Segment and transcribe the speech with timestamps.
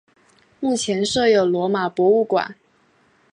[0.59, 2.55] 目前设有罗马博物馆。